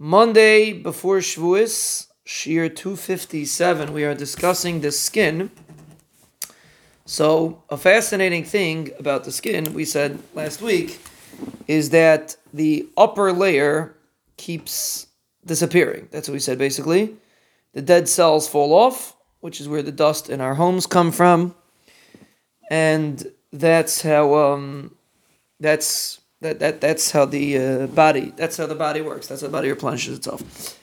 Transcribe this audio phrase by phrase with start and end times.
[0.00, 5.50] Monday before Shavuos, Shiur 257, we are discussing the skin.
[7.04, 11.00] So, a fascinating thing about the skin, we said last week,
[11.66, 13.96] is that the upper layer
[14.36, 15.08] keeps
[15.44, 16.06] disappearing.
[16.12, 17.16] That's what we said basically.
[17.72, 21.56] The dead cells fall off, which is where the dust in our homes come from.
[22.70, 24.94] And that's how um,
[25.58, 29.26] that's that, that that's how the uh, body that's how the body works.
[29.26, 30.78] That's how the body replenishes itself.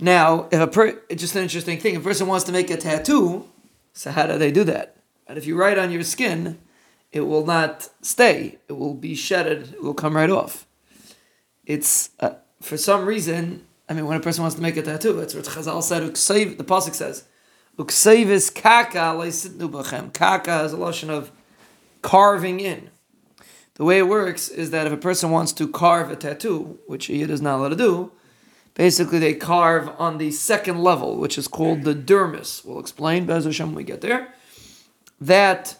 [0.00, 1.94] Now, if a per, it's just an interesting thing.
[1.94, 3.48] If a person wants to make a tattoo,
[3.92, 4.96] so how do they do that?
[5.26, 6.58] And if you write on your skin,
[7.12, 8.58] it will not stay.
[8.68, 9.74] It will be shedded.
[9.74, 10.66] It will come right off.
[11.66, 13.64] It's uh, for some reason.
[13.90, 16.02] I mean, when a person wants to make a tattoo, that's what Chazal said.
[16.02, 17.24] The pasuk says,
[17.78, 21.30] "Uksevis kaka leisitnu b'chem." Kaka is a lotion of
[22.02, 22.90] carving in.
[23.78, 27.06] The way it works is that if a person wants to carve a tattoo, which
[27.06, 28.12] he is not allowed to do,
[28.74, 32.64] basically they carve on the second level, which is called the dermis.
[32.64, 34.34] We'll explain, Bez Hashem, when we get there.
[35.20, 35.76] That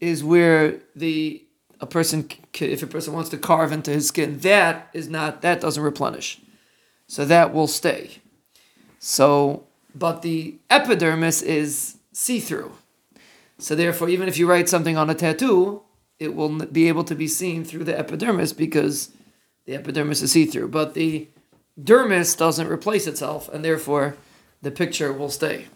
[0.00, 1.44] is where the
[1.80, 2.28] a person,
[2.60, 6.40] if a person wants to carve into his skin, that is not that doesn't replenish,
[7.08, 8.22] so that will stay.
[9.00, 12.70] So, but the epidermis is see through.
[13.58, 15.82] So therefore, even if you write something on a tattoo,
[16.18, 19.10] it will be able to be seen through the epidermis because
[19.66, 20.68] the epidermis is see through.
[20.68, 21.28] But the
[21.80, 24.16] dermis doesn't replace itself, and therefore
[24.60, 25.66] the picture will stay.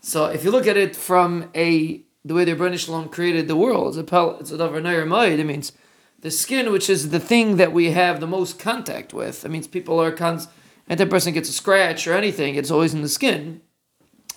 [0.00, 3.48] So if you look at it from a the way the Ribbono Shel Olam created
[3.48, 5.72] the world, it's a it's a davar It means
[6.20, 9.44] the skin, which is the thing that we have the most contact with.
[9.44, 10.48] It means people are cons.
[10.88, 13.60] And that person gets a scratch or anything, it's always in the skin.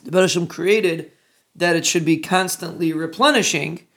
[0.03, 1.11] The Rebbeinu created
[1.55, 3.87] that it should be constantly replenishing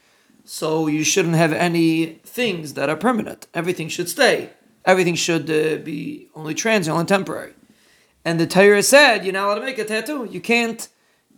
[0.45, 3.47] so you shouldn't have any things that are permanent.
[3.55, 4.50] Everything should stay.
[4.84, 7.55] Everything should uh, be only transient, only temporary.
[8.25, 10.28] And the Torah said you're not allowed to make a tattoo.
[10.31, 10.87] You can't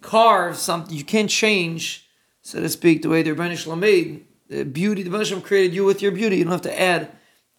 [0.00, 0.96] carve something.
[0.96, 2.08] You can't change,
[2.42, 5.02] so to speak, the way the Ribbono Shel Olam made the beauty.
[5.02, 6.38] The Rebbeinu created you with your beauty.
[6.38, 7.10] You don't have to add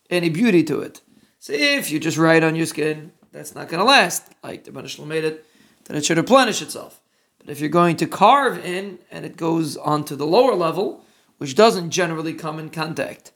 [0.10, 1.02] any beauty to it.
[1.40, 4.34] So if you just write on your skin, that's not going to last.
[4.44, 5.46] Like the Ribbono Shel Olam made it,
[5.86, 7.00] then it should replenish itself.
[7.40, 11.06] But if you're going to carve in and it goes onto the lower level,
[11.38, 13.32] which doesn't generally come in contact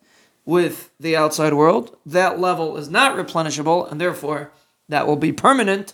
[0.46, 4.52] with the outside world, that level is not replenishable, and therefore
[4.90, 5.94] that will be permanent.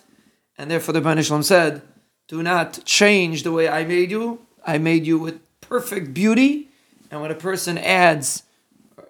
[0.56, 1.82] And therefore, the Banishlam said,
[2.26, 4.46] Do not change the way I made you.
[4.66, 6.68] I made you with perfect beauty.
[7.10, 8.42] And when a person adds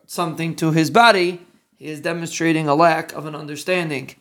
[0.06, 1.40] something to his body,
[1.76, 4.14] he is demonstrating a lack of an understanding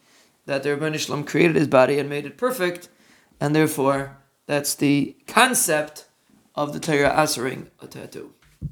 [0.46, 2.88] that the Rebbeinu created his body and made it perfect,
[3.40, 6.06] and therefore that's the concept
[6.56, 8.34] of the Torah answering a tattoo.